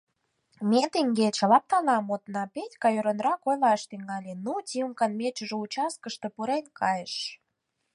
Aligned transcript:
—Ме 0.69 0.81
теҥгече 0.93 1.45
лаптала 1.51 1.97
модна,— 2.07 2.43
Петька 2.53 2.87
ӧрынрак 2.99 3.41
ойлаш 3.49 3.81
тӱҥале,— 3.89 4.33
ну, 4.45 4.53
Тимкан 4.67 5.11
мечыже 5.19 5.55
участкышке 5.65 6.27
пурен 6.35 6.65
кайыш. 6.79 7.15